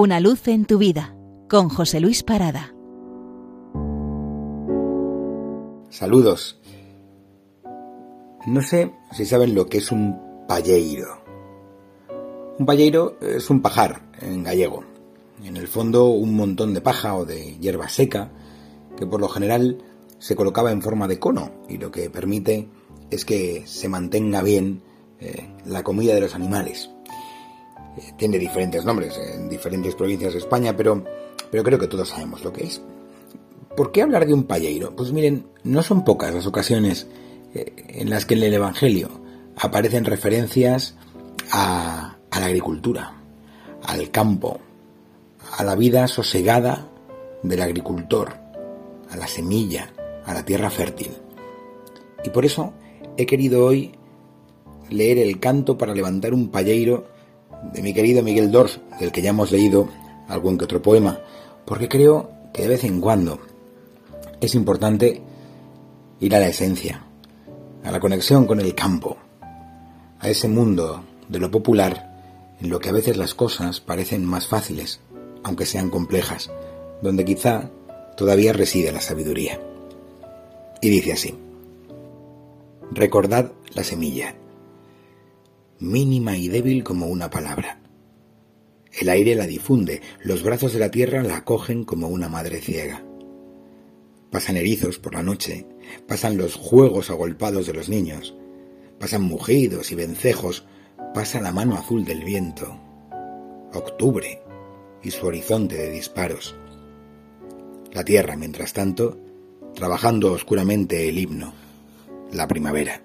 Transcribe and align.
Una 0.00 0.20
luz 0.20 0.46
en 0.46 0.64
tu 0.64 0.78
vida 0.78 1.16
con 1.48 1.68
José 1.68 1.98
Luis 1.98 2.22
Parada. 2.22 2.72
Saludos. 5.90 6.60
No 8.46 8.62
sé 8.62 8.92
si 9.10 9.26
saben 9.26 9.56
lo 9.56 9.66
que 9.66 9.78
es 9.78 9.90
un 9.90 10.16
palleiro. 10.46 11.20
Un 12.60 12.64
palleiro 12.64 13.16
es 13.20 13.50
un 13.50 13.60
pajar 13.60 14.08
en 14.20 14.44
gallego. 14.44 14.84
En 15.42 15.56
el 15.56 15.66
fondo 15.66 16.04
un 16.04 16.36
montón 16.36 16.74
de 16.74 16.80
paja 16.80 17.16
o 17.16 17.24
de 17.24 17.58
hierba 17.58 17.88
seca 17.88 18.30
que 18.96 19.04
por 19.04 19.20
lo 19.20 19.28
general 19.28 19.78
se 20.20 20.36
colocaba 20.36 20.70
en 20.70 20.80
forma 20.80 21.08
de 21.08 21.18
cono 21.18 21.50
y 21.68 21.78
lo 21.78 21.90
que 21.90 22.08
permite 22.08 22.68
es 23.10 23.24
que 23.24 23.64
se 23.66 23.88
mantenga 23.88 24.42
bien 24.42 24.80
eh, 25.18 25.52
la 25.66 25.82
comida 25.82 26.14
de 26.14 26.20
los 26.20 26.36
animales. 26.36 26.88
Tiene 28.16 28.38
diferentes 28.38 28.84
nombres 28.84 29.18
en 29.18 29.48
diferentes 29.48 29.94
provincias 29.94 30.32
de 30.32 30.38
España, 30.38 30.76
pero, 30.76 31.04
pero 31.50 31.62
creo 31.62 31.78
que 31.78 31.88
todos 31.88 32.08
sabemos 32.08 32.44
lo 32.44 32.52
que 32.52 32.64
es. 32.64 32.80
¿Por 33.76 33.92
qué 33.92 34.02
hablar 34.02 34.26
de 34.26 34.34
un 34.34 34.44
palleiro? 34.44 34.94
Pues 34.96 35.12
miren, 35.12 35.46
no 35.62 35.82
son 35.82 36.04
pocas 36.04 36.34
las 36.34 36.46
ocasiones 36.46 37.06
eh, 37.54 37.72
en 37.88 38.10
las 38.10 38.26
que 38.26 38.34
en 38.34 38.42
el 38.42 38.54
Evangelio 38.54 39.08
aparecen 39.56 40.04
referencias 40.04 40.96
a, 41.52 42.16
a 42.30 42.40
la 42.40 42.46
agricultura, 42.46 43.22
al 43.84 44.10
campo, 44.10 44.58
a 45.56 45.64
la 45.64 45.76
vida 45.76 46.06
sosegada 46.08 46.88
del 47.42 47.62
agricultor, 47.62 48.34
a 49.10 49.16
la 49.16 49.26
semilla, 49.26 49.92
a 50.24 50.34
la 50.34 50.44
tierra 50.44 50.70
fértil. 50.70 51.12
Y 52.24 52.30
por 52.30 52.44
eso 52.44 52.72
he 53.16 53.26
querido 53.26 53.64
hoy 53.64 53.92
leer 54.90 55.18
el 55.18 55.38
canto 55.38 55.78
para 55.78 55.94
levantar 55.94 56.34
un 56.34 56.48
palleiro 56.48 57.06
de 57.62 57.82
mi 57.82 57.92
querido 57.92 58.22
Miguel 58.22 58.50
Dors, 58.50 58.80
del 59.00 59.12
que 59.12 59.22
ya 59.22 59.30
hemos 59.30 59.50
leído 59.52 59.88
algún 60.28 60.58
que 60.58 60.64
otro 60.64 60.82
poema, 60.82 61.20
porque 61.64 61.88
creo 61.88 62.30
que 62.52 62.62
de 62.62 62.68
vez 62.68 62.84
en 62.84 63.00
cuando 63.00 63.40
es 64.40 64.54
importante 64.54 65.22
ir 66.20 66.34
a 66.34 66.40
la 66.40 66.48
esencia, 66.48 67.04
a 67.84 67.90
la 67.90 68.00
conexión 68.00 68.46
con 68.46 68.60
el 68.60 68.74
campo, 68.74 69.16
a 70.20 70.28
ese 70.28 70.48
mundo 70.48 71.04
de 71.28 71.38
lo 71.38 71.50
popular 71.50 72.56
en 72.60 72.70
lo 72.70 72.80
que 72.80 72.88
a 72.88 72.92
veces 72.92 73.16
las 73.16 73.34
cosas 73.34 73.80
parecen 73.80 74.24
más 74.24 74.46
fáciles, 74.46 75.00
aunque 75.44 75.66
sean 75.66 75.90
complejas, 75.90 76.50
donde 77.02 77.24
quizá 77.24 77.70
todavía 78.16 78.52
reside 78.52 78.92
la 78.92 79.00
sabiduría. 79.00 79.60
Y 80.80 80.90
dice 80.90 81.12
así, 81.12 81.34
recordad 82.90 83.52
la 83.74 83.84
semilla, 83.84 84.34
mínima 85.80 86.36
y 86.36 86.48
débil 86.48 86.84
como 86.84 87.06
una 87.06 87.30
palabra. 87.30 87.80
El 88.92 89.08
aire 89.08 89.34
la 89.34 89.46
difunde, 89.46 90.02
los 90.22 90.42
brazos 90.42 90.72
de 90.72 90.80
la 90.80 90.90
tierra 90.90 91.22
la 91.22 91.36
acogen 91.36 91.84
como 91.84 92.08
una 92.08 92.28
madre 92.28 92.60
ciega. 92.60 93.04
Pasan 94.30 94.56
erizos 94.56 94.98
por 94.98 95.14
la 95.14 95.22
noche, 95.22 95.66
pasan 96.06 96.36
los 96.36 96.54
juegos 96.54 97.10
agolpados 97.10 97.66
de 97.66 97.74
los 97.74 97.88
niños, 97.88 98.34
pasan 98.98 99.22
mugidos 99.22 99.92
y 99.92 99.94
vencejos, 99.94 100.64
pasa 101.14 101.40
la 101.40 101.52
mano 101.52 101.76
azul 101.76 102.04
del 102.04 102.24
viento. 102.24 102.78
Octubre 103.72 104.42
y 105.02 105.10
su 105.10 105.26
horizonte 105.26 105.76
de 105.76 105.90
disparos. 105.90 106.56
La 107.92 108.04
tierra, 108.04 108.36
mientras 108.36 108.72
tanto, 108.72 109.18
trabajando 109.74 110.32
oscuramente 110.32 111.08
el 111.08 111.18
himno, 111.18 111.54
la 112.32 112.48
primavera. 112.48 113.02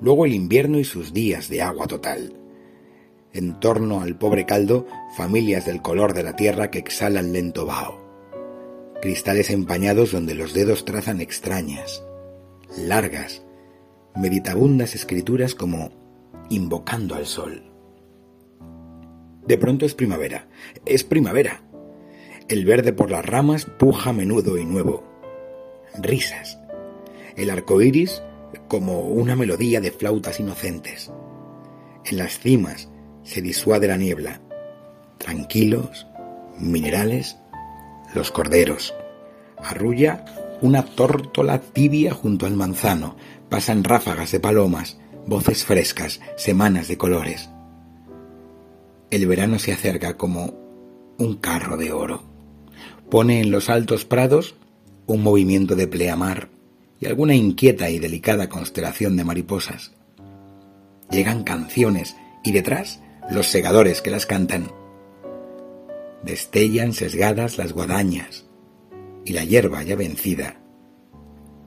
Luego 0.00 0.24
el 0.24 0.32
invierno 0.32 0.78
y 0.78 0.84
sus 0.84 1.12
días 1.12 1.48
de 1.48 1.62
agua 1.62 1.86
total. 1.86 2.34
En 3.32 3.58
torno 3.60 4.00
al 4.00 4.16
pobre 4.16 4.46
caldo, 4.46 4.86
familias 5.16 5.66
del 5.66 5.82
color 5.82 6.14
de 6.14 6.22
la 6.22 6.36
tierra 6.36 6.70
que 6.70 6.78
exhalan 6.78 7.32
lento 7.32 7.66
vaho. 7.66 8.00
Cristales 9.02 9.50
empañados 9.50 10.12
donde 10.12 10.34
los 10.34 10.54
dedos 10.54 10.84
trazan 10.84 11.20
extrañas, 11.20 12.02
largas, 12.76 13.42
meditabundas 14.16 14.94
escrituras 14.94 15.54
como 15.54 15.90
invocando 16.48 17.14
al 17.14 17.26
sol. 17.26 17.62
De 19.46 19.56
pronto 19.58 19.86
es 19.86 19.94
primavera, 19.94 20.48
es 20.84 21.04
primavera. 21.04 21.62
El 22.48 22.64
verde 22.64 22.92
por 22.92 23.10
las 23.10 23.24
ramas 23.24 23.66
puja 23.66 24.12
menudo 24.12 24.58
y 24.58 24.64
nuevo. 24.64 25.04
Risas. 26.00 26.58
El 27.36 27.50
arco 27.50 27.80
iris 27.80 28.22
como 28.68 29.00
una 29.00 29.36
melodía 29.36 29.80
de 29.80 29.90
flautas 29.90 30.40
inocentes. 30.40 31.10
En 32.04 32.18
las 32.18 32.38
cimas 32.38 32.88
se 33.22 33.42
disuade 33.42 33.88
la 33.88 33.96
niebla. 33.96 34.40
Tranquilos, 35.18 36.06
minerales, 36.58 37.36
los 38.14 38.30
corderos. 38.30 38.94
Arrulla 39.58 40.24
una 40.62 40.84
tórtola 40.84 41.60
tibia 41.60 42.14
junto 42.14 42.46
al 42.46 42.54
manzano. 42.54 43.16
Pasan 43.48 43.84
ráfagas 43.84 44.32
de 44.32 44.40
palomas, 44.40 44.98
voces 45.26 45.64
frescas, 45.64 46.20
semanas 46.36 46.88
de 46.88 46.96
colores. 46.96 47.50
El 49.10 49.26
verano 49.26 49.58
se 49.58 49.72
acerca 49.72 50.16
como 50.16 50.54
un 51.18 51.36
carro 51.36 51.76
de 51.76 51.92
oro. 51.92 52.22
Pone 53.10 53.40
en 53.40 53.50
los 53.50 53.70
altos 53.70 54.04
prados 54.04 54.54
un 55.06 55.22
movimiento 55.22 55.74
de 55.76 55.88
pleamar 55.88 56.50
y 57.00 57.06
alguna 57.06 57.34
inquieta 57.34 57.90
y 57.90 57.98
delicada 57.98 58.48
constelación 58.48 59.16
de 59.16 59.24
mariposas. 59.24 59.92
Llegan 61.10 61.44
canciones 61.44 62.16
y 62.44 62.52
detrás 62.52 63.00
los 63.30 63.46
segadores 63.46 64.02
que 64.02 64.10
las 64.10 64.26
cantan. 64.26 64.70
Destellan 66.22 66.92
sesgadas 66.92 67.58
las 67.58 67.72
guadañas 67.72 68.46
y 69.24 69.32
la 69.32 69.44
hierba 69.44 69.82
ya 69.82 69.96
vencida 69.96 70.58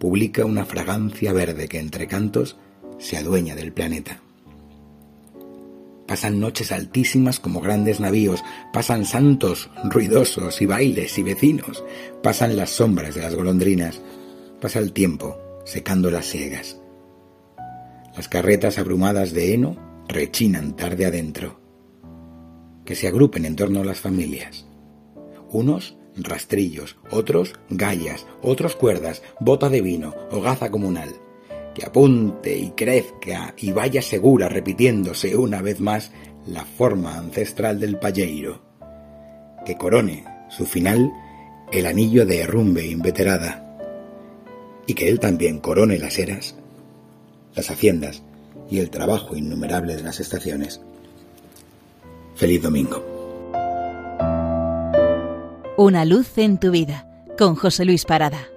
publica 0.00 0.46
una 0.46 0.64
fragancia 0.64 1.32
verde 1.32 1.68
que 1.68 1.78
entre 1.78 2.08
cantos 2.08 2.56
se 2.98 3.18
adueña 3.18 3.54
del 3.54 3.72
planeta. 3.72 4.20
Pasan 6.08 6.40
noches 6.40 6.72
altísimas 6.72 7.38
como 7.38 7.60
grandes 7.60 8.00
navíos, 8.00 8.42
pasan 8.72 9.04
santos 9.04 9.70
ruidosos 9.84 10.60
y 10.60 10.66
bailes 10.66 11.16
y 11.18 11.22
vecinos, 11.22 11.84
pasan 12.22 12.56
las 12.56 12.70
sombras 12.70 13.14
de 13.14 13.20
las 13.20 13.34
golondrinas, 13.34 14.00
Pasa 14.60 14.78
el 14.78 14.92
tiempo 14.92 15.38
secando 15.64 16.10
las 16.10 16.26
siegas. 16.26 16.78
Las 18.14 18.28
carretas 18.28 18.78
abrumadas 18.78 19.32
de 19.32 19.54
heno 19.54 19.76
rechinan 20.06 20.76
tarde 20.76 21.06
adentro. 21.06 21.58
Que 22.84 22.94
se 22.94 23.08
agrupen 23.08 23.46
en 23.46 23.56
torno 23.56 23.80
a 23.80 23.84
las 23.84 24.00
familias. 24.00 24.66
Unos 25.50 25.96
rastrillos, 26.14 26.98
otros 27.10 27.54
gallas, 27.70 28.26
otros 28.42 28.76
cuerdas, 28.76 29.22
bota 29.38 29.70
de 29.70 29.80
vino, 29.80 30.14
hogaza 30.30 30.70
comunal. 30.70 31.08
Que 31.74 31.86
apunte 31.86 32.54
y 32.54 32.72
crezca 32.72 33.54
y 33.56 33.72
vaya 33.72 34.02
segura 34.02 34.50
repitiéndose 34.50 35.36
una 35.36 35.62
vez 35.62 35.80
más 35.80 36.12
la 36.46 36.66
forma 36.66 37.16
ancestral 37.16 37.80
del 37.80 37.98
palleiro. 37.98 38.60
Que 39.64 39.78
corone 39.78 40.26
su 40.50 40.66
final 40.66 41.10
el 41.72 41.86
anillo 41.86 42.26
de 42.26 42.40
herrumbe 42.40 42.84
inveterada 42.84 43.69
y 44.90 44.94
que 44.94 45.08
él 45.08 45.20
también 45.20 45.60
corone 45.60 45.98
las 45.98 46.18
eras, 46.18 46.56
las 47.54 47.70
haciendas 47.70 48.24
y 48.68 48.80
el 48.80 48.90
trabajo 48.90 49.36
innumerable 49.36 49.94
de 49.94 50.02
las 50.02 50.18
estaciones. 50.18 50.80
Feliz 52.34 52.60
domingo. 52.60 53.00
Una 55.76 56.04
luz 56.04 56.36
en 56.38 56.58
tu 56.58 56.72
vida 56.72 57.06
con 57.38 57.54
José 57.54 57.84
Luis 57.84 58.04
Parada. 58.04 58.48